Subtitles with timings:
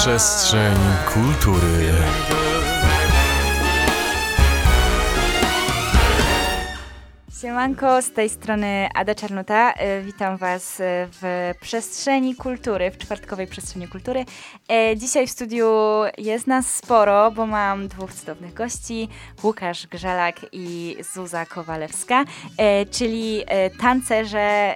[0.00, 0.76] Przestrzeń
[1.14, 1.92] kultury.
[7.40, 9.72] Siemanko, z tej strony Ada Czarnuta.
[9.72, 14.24] E, Witam Was e, w przestrzeni kultury, w czwartkowej przestrzeni kultury.
[14.68, 15.68] E, Dzisiaj w studiu
[16.18, 19.08] jest nas sporo, bo mam dwóch cudownych gości,
[19.42, 22.24] Łukasz Grzalak i Zuza Kowalewska,
[22.90, 23.44] czyli
[23.80, 24.74] tancerze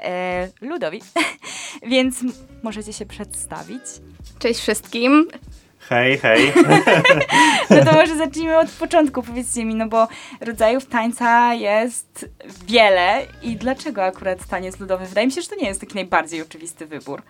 [0.60, 1.02] ludowi.
[1.92, 2.16] Więc
[2.62, 3.82] możecie się przedstawić.
[4.44, 5.28] Cześć wszystkim.
[5.78, 6.52] Hej, hej.
[7.70, 9.22] No to może zacznijmy od początku.
[9.22, 10.08] Powiedzcie mi, no bo
[10.40, 12.28] rodzajów tańca jest
[12.66, 15.06] wiele i dlaczego akurat taniec ludowy?
[15.06, 17.22] Wydaje mi się, że to nie jest taki najbardziej oczywisty wybór.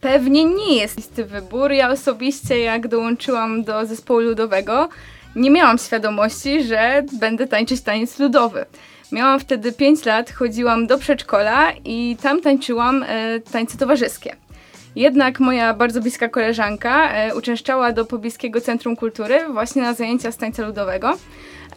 [0.00, 1.72] Pewnie nie jest listy wybór.
[1.72, 4.88] Ja osobiście, jak dołączyłam do zespołu ludowego,
[5.36, 8.66] nie miałam świadomości, że będę tańczyć taniec ludowy.
[9.12, 14.36] Miałam wtedy 5 lat, chodziłam do przedszkola i tam tańczyłam e, tańce towarzyskie.
[14.96, 20.36] Jednak moja bardzo bliska koleżanka e, uczęszczała do pobliskiego Centrum Kultury właśnie na zajęcia z
[20.36, 21.12] tańca ludowego.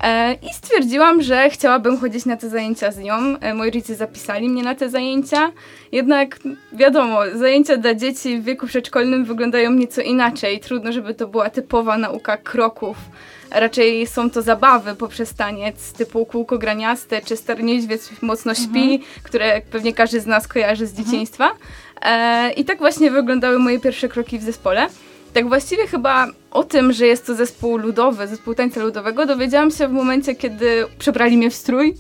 [0.04, 3.14] E, I stwierdziłam, że chciałabym chodzić na te zajęcia z nią.
[3.40, 5.52] E, moi rodzice zapisali mnie na te zajęcia.
[5.92, 6.40] Jednak
[6.74, 10.60] wiadomo, zajęcia dla dzieci w wieku przedszkolnym wyglądają nieco inaczej.
[10.60, 12.98] Trudno, żeby to była typowa nauka kroków.
[13.52, 19.62] Raczej są to zabawy poprzez taniec typu kółko graniaste czy Stary Niedźwiedź mocno śpi, które
[19.72, 21.52] pewnie każdy z nas kojarzy z dzieciństwa.
[22.02, 24.88] E, I tak właśnie wyglądały moje pierwsze kroki w zespole.
[25.34, 29.88] Tak właściwie chyba o tym, że jest to zespół ludowy, zespół tańca ludowego, dowiedziałam się
[29.88, 31.94] w momencie, kiedy przebrali mnie w strój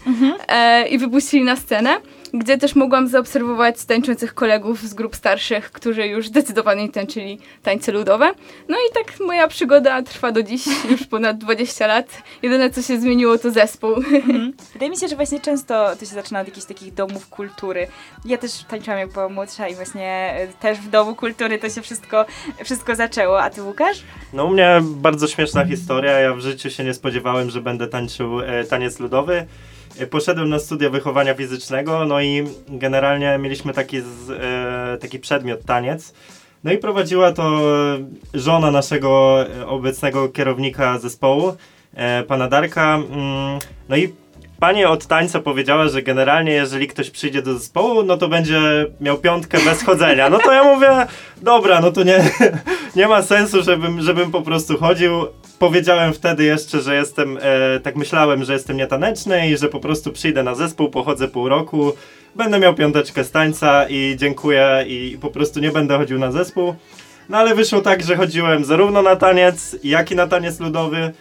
[0.47, 1.97] e, i wypuścili na scenę,
[2.33, 8.31] gdzie też mogłam zaobserwować tańczących kolegów z grup starszych, którzy już zdecydowanie tańczyli tańce ludowe.
[8.69, 12.23] No i tak moja przygoda trwa do dziś, już ponad 20 lat.
[12.44, 13.95] Jedyne, co się zmieniło, to zespół.
[14.73, 17.88] Wydaje mi się, że właśnie często to się zaczyna od jakichś takich domów kultury.
[18.25, 21.81] Ja też tańczyłam jak byłam młodsza i właśnie e, też w domu kultury to się
[21.81, 22.25] wszystko,
[22.64, 23.41] wszystko zaczęło.
[23.41, 24.03] A ty Łukasz?
[24.33, 26.19] No u mnie bardzo śmieszna historia.
[26.19, 29.45] Ja w życiu się nie spodziewałem, że będę tańczył e, taniec ludowy.
[29.99, 35.64] E, Poszedłem na studia wychowania fizycznego, no i generalnie mieliśmy taki, z, e, taki przedmiot
[35.65, 36.14] taniec.
[36.64, 37.61] No i prowadziła to
[38.33, 41.54] żona naszego e, obecnego kierownika zespołu,
[41.93, 42.95] e, pana Darka.
[42.95, 44.14] Mm, No i
[44.60, 48.60] pani od tańca powiedziała, że generalnie jeżeli ktoś przyjdzie do zespołu, no to będzie
[49.02, 50.30] miał piątkę bez chodzenia.
[50.30, 50.89] No to ja mówię,
[51.42, 52.23] dobra, no to nie,
[52.95, 55.11] nie ma sensu, żebym, żebym po prostu chodził.
[55.59, 60.11] Powiedziałem wtedy jeszcze, że jestem, e, tak myślałem, że jestem nietaneczny i że po prostu
[60.11, 61.93] przyjdę na zespół, pochodzę pół roku,
[62.36, 66.75] będę miał piąteczkę z tańca i dziękuję i po prostu nie będę chodził na zespół.
[67.30, 71.14] No ale wyszło tak, że chodziłem zarówno na taniec, jak i na taniec ludowy.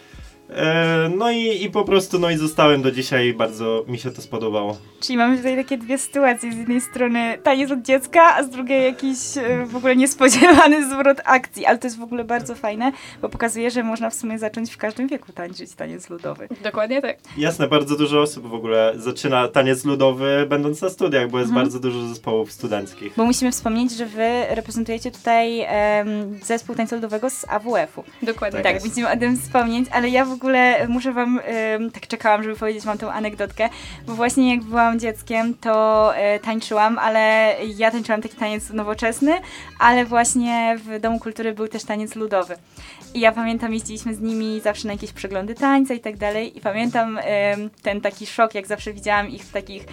[0.51, 4.11] E, no i, i po prostu, no i zostałem do dzisiaj i bardzo mi się
[4.11, 4.77] to spodobało.
[5.01, 6.53] Czyli mamy tutaj takie dwie sytuacje.
[6.53, 11.19] Z jednej strony taniec od dziecka, a z drugiej jakiś e, w ogóle niespodziewany zwrot
[11.25, 11.67] akcji.
[11.67, 12.93] Ale to jest w ogóle bardzo fajne,
[13.23, 16.49] bo pokazuje, że można w sumie zacząć w każdym wieku tańczyć taniec ludowy.
[16.63, 17.17] Dokładnie tak.
[17.37, 21.81] Jasne, bardzo dużo osób w ogóle zaczyna taniec ludowy będąc na studiach, bo jest bardzo
[21.81, 23.13] dużo zespołów studenckich.
[23.17, 28.05] Bo musimy wspomnieć, że wy reprezentujecie tutaj em, zespół tańca ludowego z AWF-u.
[28.23, 28.85] Dokładnie Tak, tak.
[28.85, 30.38] musimy o tym wspomnieć, ale ja w ogóle
[30.89, 31.41] muszę wam,
[31.93, 33.69] tak czekałam, żeby powiedzieć wam tą anegdotkę,
[34.07, 39.33] bo właśnie jak byłam dzieckiem, to e, tańczyłam, ale ja tańczyłam taki taniec nowoczesny,
[39.79, 42.57] ale właśnie w Domu Kultury był też taniec ludowy.
[43.15, 46.61] I ja pamiętam, jeździliśmy z nimi zawsze na jakieś przeglądy tańca i tak dalej i
[46.61, 47.19] pamiętam
[47.83, 49.85] ten taki szok, jak zawsze widziałam ich w takich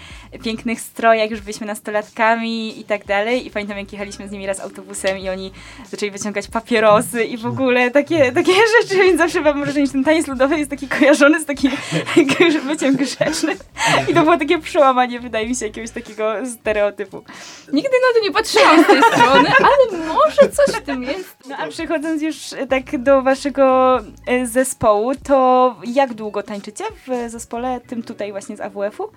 [0.44, 4.60] pięknych strojach, już byliśmy nastolatkami i tak dalej i pamiętam, jak jechaliśmy z nimi raz
[4.60, 5.52] autobusem i oni
[5.92, 10.04] zaczęli wyciągać papierosy i w ogóle takie, takie rzeczy, więc zawsze mam wrażenie, że ten
[10.04, 11.72] taniec ludowy jest taki kojarzony z takim
[12.68, 13.58] byciem grzecznym
[14.08, 17.24] i to było takie przełamanie, wydaje mi się, jakiegoś takiego stereotypu.
[17.74, 21.38] Nigdy na to nie patrzyłam z tej strony, ale może coś w tym jest.
[21.50, 23.98] No a przechodząc już e, tak do waszego
[24.28, 29.10] e, zespołu, to jak długo tańczycie w zespole, tym tutaj właśnie z AWF-u?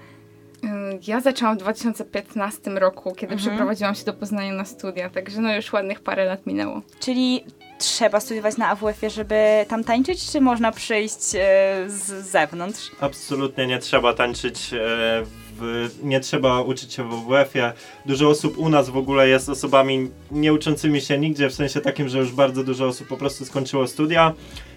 [0.65, 3.39] Ym, Ja zaczęłam w 2015 roku, kiedy Mhm.
[3.51, 6.83] przeprowadziłam się do Poznania na studia, także no już ładnych parę lat minęło.
[7.01, 7.45] Czyli
[7.79, 11.39] trzeba studiować na AWF-ie, żeby tam tańczyć, czy można przyjść e,
[11.87, 12.91] z zewnątrz?
[13.01, 15.23] Absolutnie nie trzeba tańczyć, e,
[15.61, 17.73] w, nie trzeba uczyć się w WWF-ie.
[18.07, 22.09] Dużo osób u nas w ogóle jest osobami nie uczącymi się nigdzie, w sensie takim,
[22.09, 24.35] że już bardzo dużo osób po prostu skończyło studia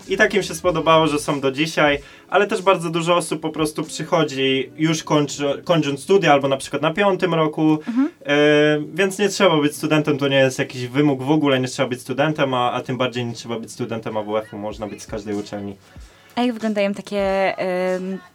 [0.07, 1.99] i takim się spodobało, że są do dzisiaj,
[2.29, 6.81] ale też bardzo dużo osób po prostu przychodzi już kończy, kończąc studia albo na przykład
[6.81, 7.79] na piątym roku,
[8.25, 8.35] e,
[8.93, 12.01] więc nie trzeba być studentem, to nie jest jakiś wymóg w ogóle, nie trzeba być
[12.01, 15.75] studentem, a, a tym bardziej nie trzeba być studentem AWF-u, można być z każdej uczelni.
[16.35, 17.55] A jak wyglądają takie,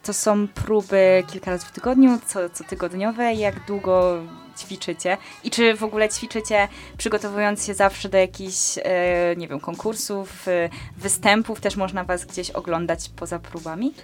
[0.02, 4.22] to są próby kilka razy w tygodniu, co, co tygodniowe, jak długo
[4.58, 5.16] ćwiczycie?
[5.44, 10.68] I czy w ogóle ćwiczycie przygotowując się zawsze do jakichś, e, nie wiem, konkursów, e,
[10.96, 13.94] występów, też można was gdzieś oglądać poza próbami?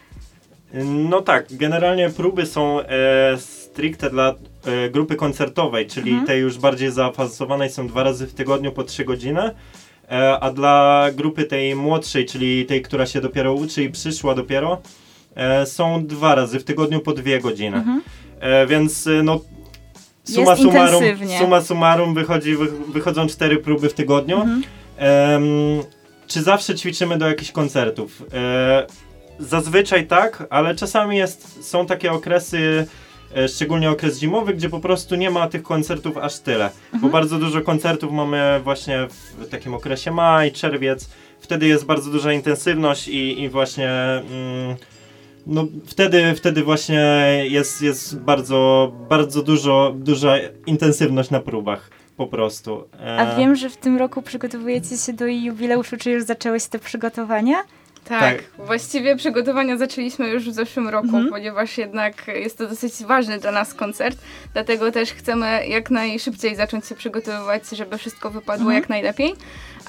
[0.85, 4.35] No tak, generalnie próby są e, stricte dla
[4.65, 6.27] e, grupy koncertowej, czyli Mhm.
[6.27, 9.55] tej już bardziej zaawansowanej są dwa razy w tygodniu po trzy godziny,
[10.41, 14.81] a dla grupy tej młodszej, czyli tej, która się dopiero uczy i przyszła dopiero,
[15.35, 17.77] e, są dwa razy w tygodniu po dwie godziny.
[17.77, 18.03] Mhm.
[18.41, 19.41] E, więc e, no
[20.29, 21.03] Jest summarum,
[21.39, 24.37] summa summarum wychodzi, wy, wychodzą cztery próby w tygodniu.
[24.37, 24.63] Mhm.
[24.97, 25.43] Em,
[26.27, 28.23] czy zawsze ćwiczymy do jakichś koncertów?
[28.35, 28.87] E,
[29.39, 33.02] zazwyczaj tak, ale czasami jest, są takie okresy, e,
[33.49, 36.71] szczególnie okres zimowy, gdzie po prostu nie ma tych koncertów aż tyle.
[37.01, 39.07] Bo bardzo dużo koncertów mamy właśnie
[39.39, 41.11] w takim okresie maj, czerwiec.
[41.41, 44.77] Wtedy jest bardzo duża intensywność i, i właśnie mm,
[45.47, 47.05] no, wtedy, wtedy właśnie
[47.49, 50.35] jest, jest bardzo, bardzo dużo, duża
[50.67, 51.91] intensywność na próbach.
[52.17, 52.85] Po prostu.
[53.01, 56.69] E, A wiem, że w tym roku przygotowujecie się do jubileuszu, czy już zaczęły się
[56.69, 57.57] te przygotowania?
[58.05, 58.67] Tak, Tak.
[58.67, 61.29] właściwie przygotowania zaczęliśmy już w zeszłym roku, Mhm.
[61.31, 64.19] ponieważ jednak jest to dosyć ważny dla nas koncert,
[64.53, 68.75] dlatego też chcemy jak najszybciej zacząć się przygotowywać, żeby wszystko wypadło Mhm.
[68.81, 69.35] jak najlepiej.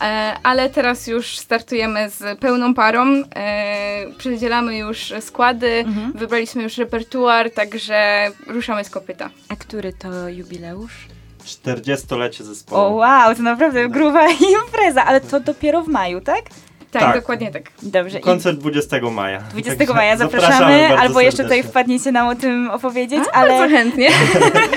[0.02, 3.06] E, ale teraz już startujemy z pełną parą,
[3.36, 6.12] e, przydzielamy już składy, Mhm.
[6.16, 9.30] wybraliśmy już repertuar, także ruszamy z kopyta.
[9.50, 11.08] A który to jubileusz?
[11.46, 12.82] 40-lecie zespołu.
[12.86, 14.28] O wow, to naprawdę gruba
[14.66, 16.42] impreza, ale to dopiero w maju, tak?
[16.94, 17.16] Tak, Tak.
[17.16, 17.64] dokładnie tak.
[17.82, 18.20] Dobrze.
[18.20, 19.40] Koncert 20 maja.
[19.40, 21.72] 20 Także maja zapraszamy, bardzo albo jeszcze tutaj serdecznie.
[21.72, 24.10] wpadniecie nam o tym opowiedzieć, Bardzo ale, chętnie.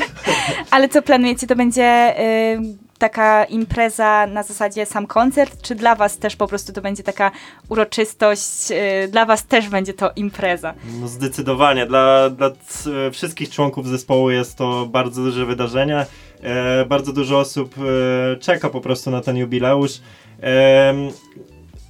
[0.70, 1.46] ale co planujecie?
[1.46, 2.58] To będzie y,
[2.98, 7.30] taka impreza na zasadzie sam koncert, czy dla was też po prostu to będzie taka
[7.68, 8.70] uroczystość,
[9.04, 10.74] y, dla was też będzie to impreza?
[11.00, 11.86] No zdecydowanie.
[11.86, 16.06] Dla, dla c- wszystkich członków zespołu jest to bardzo duże wydarzenie.
[16.42, 20.00] E, bardzo dużo osób e, czeka po prostu na ten jubileusz.
[20.42, 20.94] E,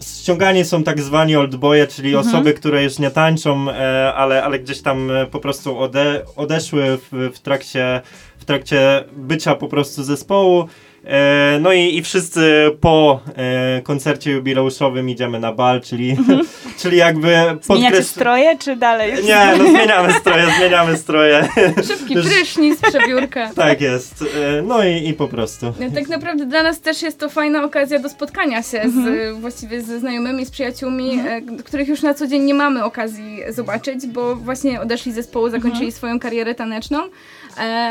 [0.02, 2.28] ściągani są tak zwani oldboye, czyli Mhm.
[2.28, 6.98] osoby, które już nie tańczą, e, ale, ale gdzieś tam e, po prostu ode, odeszły
[6.98, 8.00] w, w, trakcie,
[8.38, 10.69] w trakcie bycia po prostu zespołu.
[11.06, 16.17] E, no i, i wszyscy po e, koncercie jubileuszowym idziemy na bal, czyli,
[16.81, 17.29] czyli jakby
[17.62, 19.12] Zmieniacie podkreśl- stroje, czy dalej?
[19.25, 21.49] nie, no zmieniamy stroje, zmieniamy stroje.
[21.87, 23.50] Szybki prysznic, przebiórka.
[23.56, 24.25] tak jest.
[24.58, 25.67] E, No i, i po prostu.
[25.81, 29.82] No, Tak naprawdę dla nas też jest to fajna okazja do spotkania się z, właściwie
[29.82, 34.37] ze znajomymi, z przyjaciółmi, k- których już na co dzień nie mamy okazji zobaczyć, bo
[34.37, 36.99] właśnie odeszli z zespołu, zakończyli swoją karierę taneczną,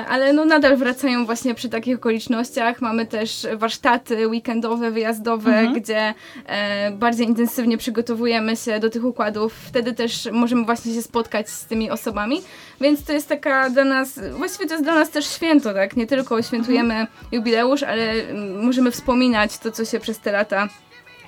[0.10, 2.82] ale no nadal wracają właśnie przy takich okolicznościach.
[2.82, 6.13] Mamy też warsztaty weekendowe, wyjazdowe, gdzie
[6.46, 9.54] e, bardziej intensywnie przygotowujemy się do tych układów.
[9.54, 12.42] Wtedy też możemy właśnie się spotkać z tymi osobami,
[12.81, 15.96] więc to jest taka dla nas, właściwie to jest dla nas też święto, tak?
[15.96, 20.68] Nie tylko świętujemy jubileusz, ale mm, możemy wspominać to, co się przez te lata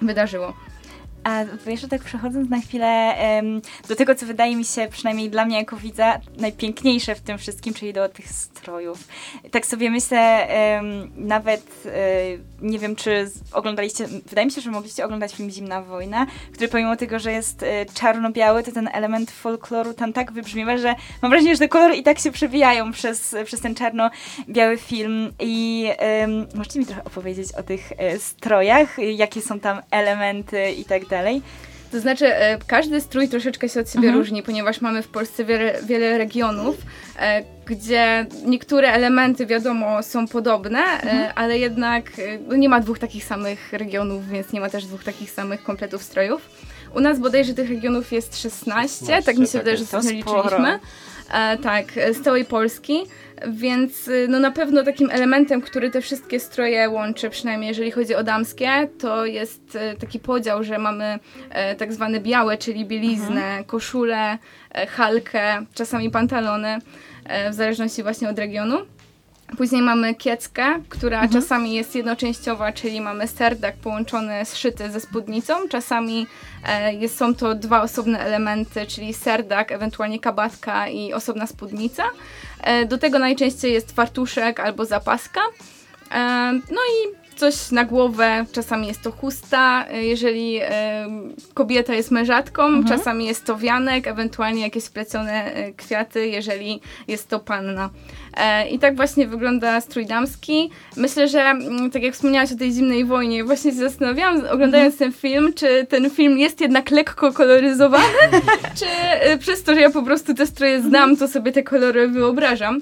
[0.01, 0.53] wydarzyło.
[1.27, 5.45] A jeszcze tak przechodząc na chwilę em, do tego, co wydaje mi się, przynajmniej dla
[5.45, 9.07] mnie jako widza, najpiękniejsze w tym wszystkim, czyli do tych strojów.
[9.51, 11.91] Tak sobie myślę, em, nawet e,
[12.61, 16.95] nie wiem, czy oglądaliście, wydaje mi się, że mogliście oglądać film Zimna Wojna, który pomimo
[16.95, 21.55] tego, że jest e, czarno-biały, to ten element folkloru tam tak wybrzmiewa, że mam wrażenie,
[21.55, 25.33] że te kolory i tak się przewijają przez, przez ten czarno-biały film.
[25.39, 25.89] I
[26.55, 31.16] możecie mi trochę opowiedzieć o tych e, strojach, jakie są tam elementy i tak dalej.
[31.91, 34.17] To znaczy, e, każdy strój troszeczkę się od siebie Mhm.
[34.17, 36.75] różni, ponieważ mamy w Polsce wiele, wiele regionów,
[37.19, 42.11] e, gdzie niektóre elementy, wiadomo, są podobne, e, ale jednak
[42.47, 46.03] no nie ma dwóch takich samych regionów, więc nie ma też dwóch takich samych kompletów
[46.03, 46.49] strojów.
[46.95, 50.21] U nas bodajże tych regionów jest 16, 16, tak mi się tak wydaje, że sobie
[50.21, 50.43] sporo.
[50.43, 50.79] liczyliśmy.
[51.33, 53.03] E, tak, e, z całej Polski,
[53.47, 58.15] więc y, no na pewno takim elementem, który te wszystkie stroje łączy, przynajmniej jeżeli chodzi
[58.15, 61.19] o damskie, to jest e, taki podział, że mamy
[61.49, 64.37] e, tak zwane białe, czyli bieliznę, koszulę,
[64.71, 66.77] e, halkę, czasami pantalony,
[67.25, 68.77] e, w zależności właśnie od regionu.
[69.55, 75.53] Później mamy kieckę, która czasami jest jednoczęściowa, czyli mamy serdak połączony, zszyty ze spódnicą.
[75.69, 76.27] Czasami
[76.67, 82.03] e, jest, są to dwa osobne elementy, czyli serdak, ewentualnie kabatka i osobna spódnica.
[82.61, 85.41] E, do tego najczęściej jest fartuszek albo zapaska.
[86.11, 91.07] E, no i coś na głowę, czasami jest to chusta, e, jeżeli e,
[91.53, 92.85] kobieta jest mężatką, Mhm.
[92.97, 97.89] czasami jest to wianek, ewentualnie jakieś splecione e, kwiaty, jeżeli jest to panna.
[98.37, 100.69] E, I tak właśnie wygląda strój damski.
[100.97, 105.13] Myślę, że mm, tak jak wspomniałaś o tej zimnej wojnie, właśnie się zastanawiałam, oglądając ten
[105.13, 108.03] film, czy ten film jest jednak lekko koloryzowany,
[108.79, 108.85] czy
[109.39, 112.81] przez to, że ja po prostu te stroje znam, to sobie te kolory wyobrażam.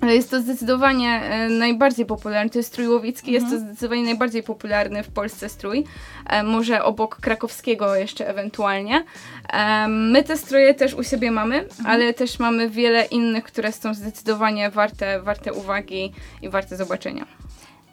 [0.00, 4.42] Ale jest to zdecydowanie e, najbardziej popularny, to jest strój łowicki, jest to zdecydowanie najbardziej
[4.42, 5.84] popularny w Polsce strój,
[6.26, 9.04] e, może obok krakowskiego jeszcze ewentualnie.
[9.52, 13.94] E, my te stroje też u siebie mamy, ale też mamy wiele innych, które są
[13.94, 17.39] zdecydowanie warte, warte uwagi i warte zobaczenia.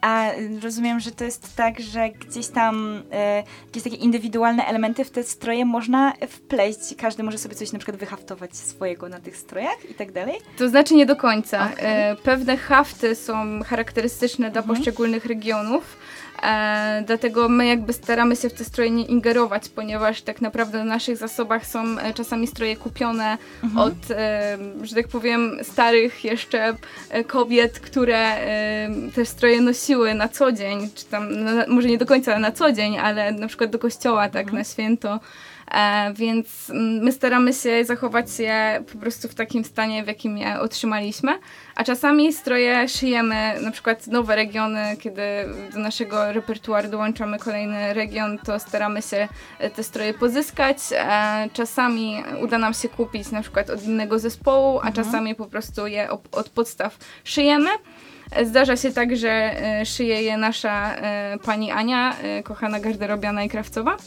[0.02, 0.32] A
[0.64, 5.24] rozumiem, że to jest tak, że gdzieś tam e, jakieś takie indywidualne elementy w te
[5.24, 6.96] stroje można wpleść.
[6.98, 10.36] Każdy może sobie coś na przykład wyhaftować swojego na tych strojach i tak dalej.
[10.58, 11.70] To znaczy nie do końca.
[11.74, 11.86] Okej.
[12.12, 14.78] E, pewne hafty są charakterystyczne dla Mhm.
[14.78, 15.98] poszczególnych regionów.
[16.44, 20.86] E, dlatego my jakby staramy się w te stroje nie ingerować, ponieważ tak naprawdę w
[20.86, 23.88] naszych zasobach są e, czasami stroje kupione Mhm.
[23.88, 26.76] od, e, że tak powiem, starych jeszcze
[27.10, 31.98] e, kobiet, które e, te stroje nosiły na co dzień, czy tam na, może nie
[31.98, 35.20] do końca na co dzień, ale na przykład do kościoła, tak, na święto.
[35.72, 40.38] E, więc mm, my staramy się zachować je po prostu w takim stanie, w jakim
[40.38, 41.40] je otrzymaliśmy.
[41.76, 45.22] A czasami stroje szyjemy, na przykład nowe regiony, kiedy
[45.74, 49.28] do naszego repertuaru dołączamy kolejny region, to staramy się
[49.60, 50.78] e, te stroje pozyskać.
[50.92, 55.88] E, czasami uda nam się kupić na przykład od innego zespołu, a czasami po prostu
[55.88, 57.70] je od podstaw szyjemy.
[58.44, 59.56] Zdarza się tak, że
[59.86, 60.96] szyje je nasza
[61.44, 63.98] pani Ania, kochana garderobiana i krawcowa.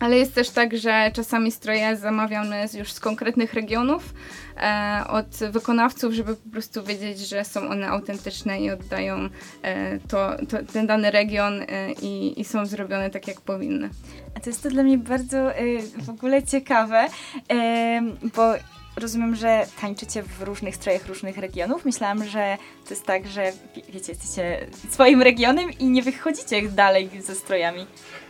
[0.00, 4.14] Ale jest też tak, że czasami stroje zamawiamy już z konkretnych regionów
[4.56, 9.28] e, od wykonawców, żeby po prostu wiedzieć, że są one autentyczne i oddają
[9.62, 13.90] e, to, to, ten dany region e, i, i są zrobione tak, jak powinny.
[14.34, 17.06] A to jest to dla mnie bardzo y, w ogóle ciekawe,
[17.52, 18.54] ym, bo
[18.98, 21.84] rozumiem, że tańczycie w różnych strojach różnych regionów.
[21.84, 23.42] Myślałam, że to jest tak, że
[23.76, 27.86] wie- wiecie, jesteście swoim regionem i nie wychodzicie dalej ze strojami.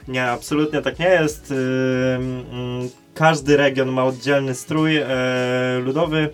[0.09, 1.51] Nie, absolutnie tak nie jest.
[1.51, 1.59] Ym,
[2.53, 5.07] ym, Każdy region ma oddzielny strój e,
[5.85, 6.29] ludowy.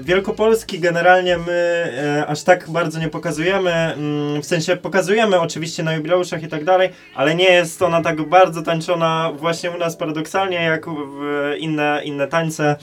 [0.00, 5.94] Wielkopolski generalnie my e, aż tak bardzo nie pokazujemy, mm, w sensie pokazujemy oczywiście na
[5.94, 10.56] jubileuszach i tak dalej, ale nie jest ona tak bardzo tańczona właśnie u nas paradoksalnie
[10.62, 12.76] jak w inne, inne tańce.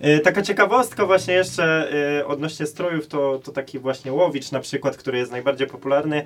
[0.00, 4.96] E, Taka ciekawostka właśnie jeszcze e, odnośnie strojów, to, to taki właśnie Łowicz na przykład,
[4.96, 6.24] który jest najbardziej popularny,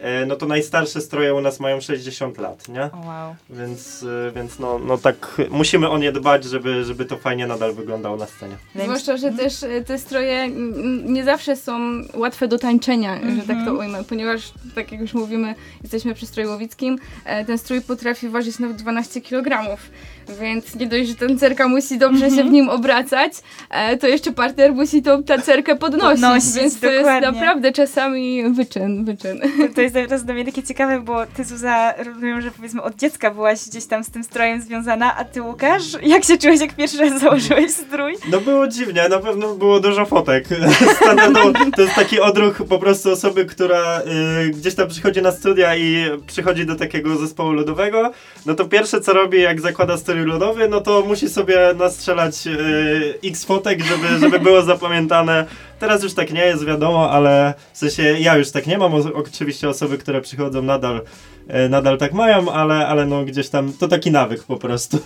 [0.00, 2.80] e, no to najstarsze stroje u nas mają 60 lat, nie?
[2.80, 3.34] Wow.
[3.50, 8.16] Więc, więc no, no tak musimy o nie dbać, żeby, żeby to fajnie nadal wyglądało
[8.16, 8.56] na scenie.
[8.74, 10.48] Zwłaszcza, że też e, te stroje
[11.04, 11.80] nie zawsze są
[12.14, 16.48] łatwe do tańczenia, że tak to ujmę, ponieważ, tak jak już mówimy, jesteśmy przy stroju
[16.48, 16.98] łowickim,
[17.46, 19.76] ten strój potrafi ważyć nawet 12 kg,
[20.40, 23.32] więc nie dość, że tancerka musi dobrze się w nim obracać,
[23.70, 27.10] e, to jeszcze partner musi tą tancerkę podnosić, Podnosić, więc to dokładnie.
[27.10, 29.40] jest naprawdę czasami wyczyn, wyczyn.
[29.40, 32.96] To, to jest teraz dla mnie takie ciekawe, bo ty Zuza, rozumiem, że powiedzmy od
[32.96, 36.74] dziecka byłaś gdzieś tam z tym strojem związana, a ty Łukasz, jak się czułeś, jak
[36.76, 38.14] pierwszy raz założyłeś strój?
[38.30, 40.44] No było dziwnie, na pewno było dużo fotek.
[41.02, 44.00] Standardowo to jest taki odruch po prostu osoby, która
[44.46, 48.12] y, gdzieś tam przychodzi na studia i przychodzi do takiego zespołu ludowego,
[48.46, 53.18] no to pierwsze co robi jak zakłada strój ludowy, no to musi sobie nastrzelać y,
[53.24, 55.46] x fotek, żeby, żeby było zapamiętane.
[55.78, 59.68] Teraz już tak nie jest, wiadomo, ale w sensie ja już tak nie mam, oczywiście
[59.68, 61.00] osoby, które przychodzą nadal,
[61.66, 64.98] y, nadal tak mają, ale, ale no gdzieś tam to taki nawyk po prostu.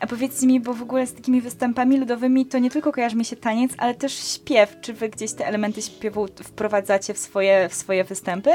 [0.00, 3.24] A powiedzcie mi, bo w ogóle z takimi występami ludowymi to nie tylko kojarzy mi
[3.24, 4.76] się taniec, ale też śpiew.
[4.80, 8.50] Czy wy gdzieś te elementy śpiewu wprowadzacie w swoje, w swoje występy?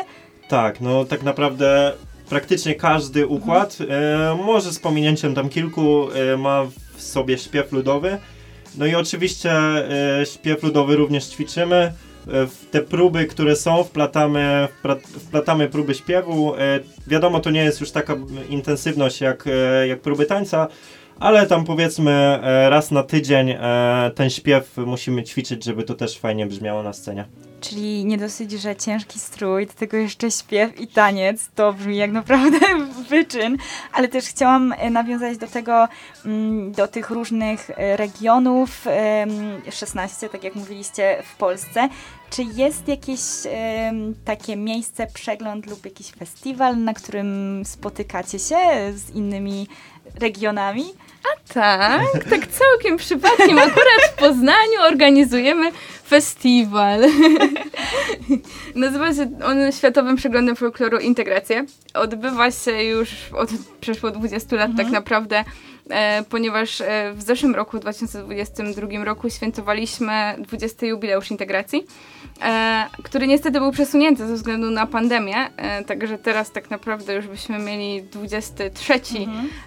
[0.50, 1.94] Tak, no tak naprawdę
[2.34, 8.18] praktycznie każdy układ, e, może z pominięciem tam kilku, e, ma w sobie śpiew ludowy.
[8.78, 11.94] No i oczywiście e, śpiew ludowy również ćwiczymy.
[12.26, 14.68] W te próby, które są, wplatamy,
[15.02, 16.54] wplatamy próby śpiewu.
[17.08, 18.16] Wiadomo, to nie jest już taka
[18.50, 19.46] intensywność jak,
[19.88, 20.68] jak próby tańca,
[21.20, 23.56] ale tam powiedzmy raz na tydzień
[24.16, 27.26] ten śpiew musimy ćwiczyć, żeby to też fajnie brzmiało na scenie.
[27.64, 32.12] Czyli nie dosyć, że ciężki strój, do tego jeszcze śpiew i taniec, to brzmi jak
[32.12, 32.60] naprawdę
[33.10, 33.58] wyczyn,
[33.94, 35.88] ale też chciałam e, nawiązać do tego,
[36.26, 41.90] mm, do tych różnych e, regionów, em, 16, tak jak mówiliście, w Polsce.
[42.30, 43.20] Czy jest jakieś
[44.26, 48.58] takie miejsce, przegląd lub jakiś festiwal, na którym spotykacie się
[48.94, 49.68] z innymi
[50.20, 50.84] regionami?
[51.54, 53.58] Tak, tak całkiem przypadkiem.
[53.58, 55.72] Akurat w Poznaniu organizujemy
[56.08, 57.02] festiwal.
[58.76, 61.66] Nazywa się on Światowym Przeglądem Folkloru Integrację.
[61.94, 63.50] Odbywa się już od
[63.82, 65.44] przeszło 20 lat tak naprawdę,
[66.30, 70.86] ponieważ e, w zeszłym roku, 2022 roku świętowaliśmy 20.
[70.86, 71.86] jubileusz integracji,
[72.42, 77.28] e, który niestety był przesunięty ze względu na pandemię, e, także teraz tak naprawdę już
[77.28, 78.94] byśmy mieli 23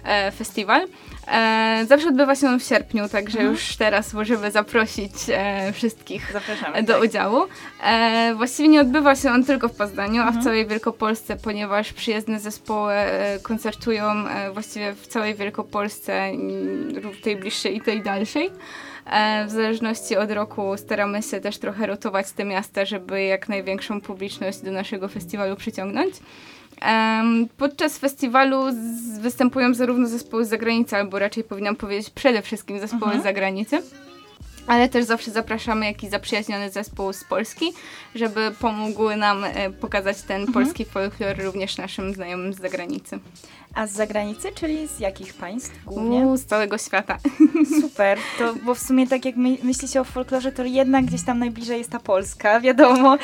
[0.03, 0.87] e, festiwal.
[1.27, 6.83] E, zawsze odbywa się on w sierpniu, także już teraz możemy zaprosić e, wszystkich Zapraszamy.
[6.83, 7.03] do tak.
[7.03, 7.43] udziału.
[7.83, 12.39] E, właściwie nie odbywa się on tylko w Poznaniu, a w całej Wielkopolsce, ponieważ przyjezdne
[12.39, 18.49] zespoły e, koncertują e, właściwie w całej Wielkopolsce, mm, ró- tej bliższej i tej dalszej.
[19.05, 24.01] E, w zależności od roku staramy się też trochę rotować te miasta, żeby jak największą
[24.01, 26.13] publiczność do naszego festiwalu przyciągnąć.
[27.57, 28.63] Podczas festiwalu
[29.21, 33.81] występują zarówno zespoły z zagranicy, albo raczej powinnam powiedzieć przede wszystkim zespoły z zagranicy.
[34.67, 37.73] Ale też zawsze zapraszamy jakiś zaprzyjaźniony zespół z Polski,
[38.15, 43.19] żeby pomógł nam e, pokazać ten polski folklor również naszym znajomym z zagranicy.
[43.73, 46.19] A z zagranicy, czyli z jakich państw głównie?
[46.19, 47.17] Uuu, z całego świata.
[47.81, 51.23] Super, to, bo w sumie tak jak my, myśli się o folklorze, to jednak gdzieś
[51.23, 53.17] tam najbliżej jest ta Polska, wiadomo.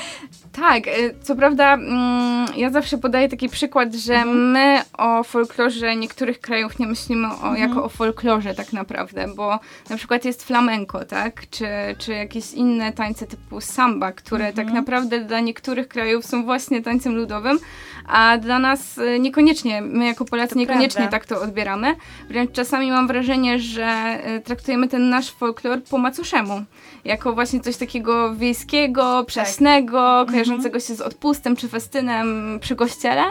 [0.52, 0.92] Tak, e,
[1.24, 6.88] co prawda mm, ja zawsze podaję taki przykład, że my o folklorze niektórych krajów nie
[6.88, 9.60] myślimy o, jako o folklorze tak naprawdę, bo
[9.90, 15.20] na przykład jest flamenko, tak, czy, czy jakieś inne tańce typu samba, które tak naprawdę
[15.20, 17.60] dla niektórych krajów są właśnie tańcem ludowym,
[18.08, 21.18] a dla nas e, niekoniecznie, my jako Polacy To niekoniecznie prawda.
[21.18, 21.96] tak to odbieramy.
[22.30, 26.64] Wręcz czasami mam wrażenie, że e, traktujemy ten nasz folklor po macoszemu.
[27.06, 33.24] Jako właśnie coś takiego wiejskiego, przesnego, kojarzącego się z odpustem czy festynem przy kościele.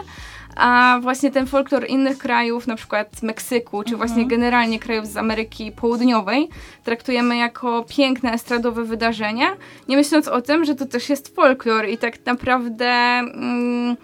[0.55, 5.71] A właśnie ten folklor innych krajów, na przykład Meksyku, czy właśnie generalnie krajów z Ameryki
[5.71, 6.49] Południowej,
[6.83, 9.47] traktujemy jako piękne estradowe wydarzenie,
[9.87, 13.97] nie myśląc o tym, że to też jest folklor i tak naprawdę mm,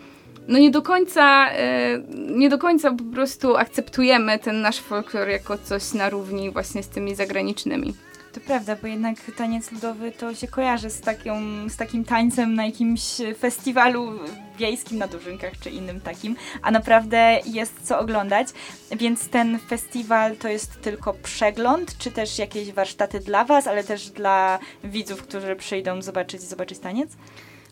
[0.49, 5.57] no nie do końca, e, nie do końca po prostu akceptujemy ten nasz folklor jako
[5.57, 7.93] coś na równi właśnie z tymi zagranicznymi.
[8.33, 12.65] To prawda, bo jednak taniec ludowy to się kojarzy z, taką, z takim tańcem na
[12.65, 13.01] jakimś
[13.39, 14.19] festiwalu
[14.57, 18.47] wiejskim na Dużynkach czy innym takim, a naprawdę jest co oglądać,
[18.91, 24.09] więc ten festiwal to jest tylko przegląd, czy też jakieś warsztaty dla Was, ale też
[24.09, 27.09] dla widzów, którzy przyjdą zobaczyć, zobaczyć taniec?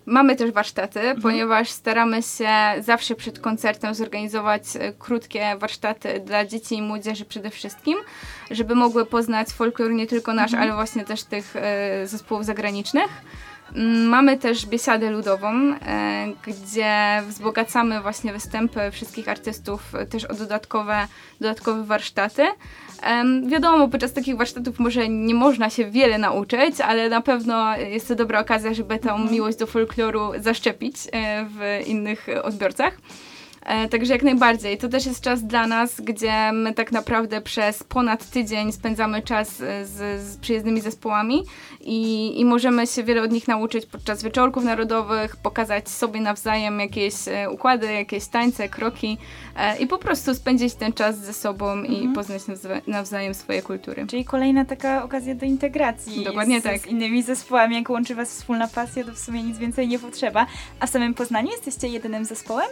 [0.10, 2.50] Mamy też warsztaty, ponieważ staramy się
[2.80, 7.98] zawsze przed koncertem zorganizować e, krótkie warsztaty dla dzieci i młodzieży przede wszystkim,
[8.52, 13.10] żeby mogły poznać folklor nie tylko nasz, ale właśnie też tych e, zespołów zagranicznych.
[14.08, 21.08] Mamy też biesiadę ludową, e, gdzie wzbogacamy właśnie występy wszystkich artystów też o dodatkowe,
[21.42, 22.44] dodatkowe warsztaty.
[23.48, 28.16] Wiadomo, podczas takich warsztatów może nie można się wiele nauczyć, ale na pewno jest to
[28.16, 32.98] dobra okazja, żeby tą miłość do folkloru zaszczepić e, w innych odbiorcach.
[33.68, 34.78] E, Także jak najbardziej.
[34.78, 39.62] To też jest czas dla nas, gdzie my tak naprawdę przez ponad tydzień spędzamy czas
[39.62, 41.44] e, z, z przyjezdnymi zespołami
[41.82, 47.14] i, i możemy się wiele od nich nauczyć podczas wieczorków narodowych, pokazać sobie nawzajem jakieś
[47.28, 49.18] e, układy, jakieś tańce, kroki
[49.80, 54.06] i po prostu spędzić ten czas ze sobą i poznać nawza- nawzajem swoje kultury.
[54.08, 56.82] Czyli kolejna taka okazja do integracji Dokładnie z, tak.
[56.82, 57.76] z innymi zespołami.
[57.76, 60.46] Jak łączy Was wspólna pasja, to w sumie nic więcej nie potrzeba.
[60.80, 62.68] A w samym Poznaniu jesteście jedynym zespołem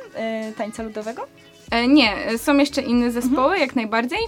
[0.50, 1.28] y, tańca ludowego?
[1.72, 4.20] E, nie, są jeszcze inne zespoły, jak najbardziej.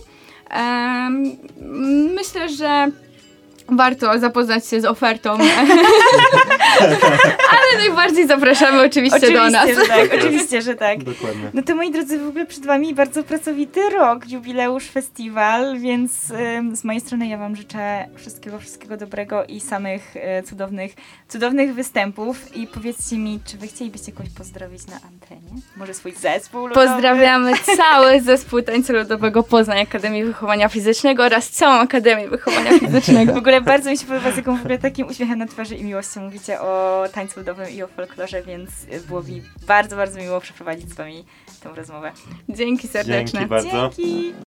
[2.16, 2.92] Myślę, że
[3.70, 5.38] warto zapoznać się z ofertą.
[7.52, 9.70] Ale najbardziej zapraszamy oczywiście, do nas.
[9.70, 11.04] że tak, oczywiście, że tak.
[11.04, 11.52] Dokładnie.
[11.54, 16.76] No to moi drodzy, w ogóle przed Wami bardzo pracowity rok, jubileusz, festiwal, więc ym,
[16.76, 20.92] z mojej strony ja Wam życzę wszystkiego, wszystkiego dobrego i samych y, cudownych,
[21.28, 22.56] cudownych występów.
[22.56, 25.62] I powiedzcie mi, czy Wy chcielibyście kogoś pozdrowić na antenie?
[25.78, 26.88] Może swój zespół ludowy?
[26.88, 33.34] Pozdrawiamy cały zespół tańca ludowego Poznań Akademii Wychowania Fizycznego oraz całą Akademię Wychowania Fizycznego.
[33.34, 35.84] W ogóle bardzo mi się podoba, z jaką w ogóle takim uśmiechem na twarzy i
[35.84, 38.70] miłością mówicie o tańcu ludowym i o folklorze, więc
[39.08, 41.26] było mi bardzo, bardzo miło przeprowadzić z Wami
[41.64, 42.12] tę rozmowę.
[42.50, 43.40] Dzięki serdeczne.
[43.40, 43.90] Dzięki bardzo.
[43.98, 44.47] Dzięki!